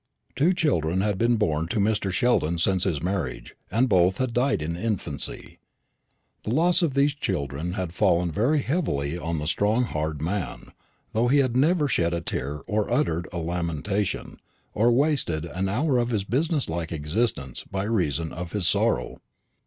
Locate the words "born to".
1.35-1.77